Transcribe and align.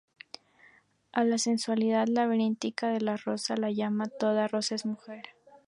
A 1.11 1.23
la 1.23 1.37
sensualidad 1.37 2.07
laberíntica 2.07 2.87
de 2.89 3.01
la 3.01 3.17
rosa 3.17 3.55
la 3.55 3.69
llama 3.69 4.07
"Toda 4.07 4.47
rosa 4.47 4.73
es 4.73 4.87
mujer". 4.87 5.21